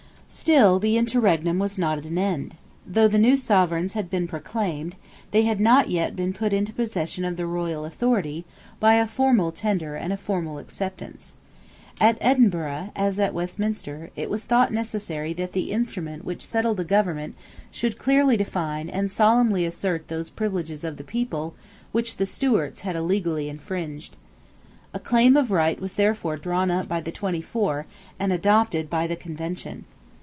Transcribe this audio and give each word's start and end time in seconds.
Still 0.33 0.79
the 0.79 0.97
interregnum 0.97 1.59
was 1.59 1.77
not 1.77 1.97
at 1.99 2.05
an 2.05 2.17
end. 2.17 2.55
Though 2.87 3.07
the 3.09 3.19
new 3.19 3.35
Sovereigns 3.37 3.93
had 3.93 4.09
been 4.09 4.27
proclaimed, 4.29 4.95
they 5.31 5.43
had 5.43 5.59
not 5.59 5.89
yet 5.89 6.15
been 6.15 6.31
put 6.33 6.51
into 6.53 6.73
possession 6.73 7.23
of 7.25 7.35
the 7.37 7.45
royal 7.45 7.83
authority 7.85 8.43
by 8.79 8.95
a 8.95 9.05
formal 9.05 9.51
tender 9.51 9.95
and 9.95 10.11
a 10.11 10.17
formal 10.17 10.57
acceptance. 10.57 11.35
At 11.99 12.17
Edinburgh, 12.21 12.91
as 12.95 13.19
at 13.19 13.33
Westminster, 13.35 14.09
it 14.15 14.29
was 14.31 14.43
thought 14.45 14.73
necessary 14.73 15.31
that 15.33 15.51
the 15.53 15.71
instrument 15.71 16.23
which 16.25 16.47
settled 16.47 16.77
the 16.77 16.85
government 16.85 17.35
should 17.69 17.99
clearly 17.99 18.35
define 18.37 18.89
and 18.89 19.11
solemnly 19.11 19.63
assert 19.65 20.07
those 20.07 20.29
privileges 20.31 20.83
of 20.85 20.95
the 20.97 21.03
people 21.03 21.53
which 21.91 22.15
the 22.17 22.25
Stuarts 22.25 22.79
had 22.81 22.95
illegally 22.95 23.47
infringed. 23.49 24.15
A 24.93 24.99
Claim 24.99 25.35
of 25.37 25.51
Right 25.51 25.79
was 25.79 25.93
therefore 25.95 26.35
drawn 26.37 26.71
up 26.71 26.87
by 26.87 26.99
the 27.01 27.11
Twenty 27.11 27.41
Four, 27.43 27.85
and 28.19 28.31
adopted 28.33 28.89
by 28.89 29.05
the 29.07 29.15
Convention. 29.17 29.83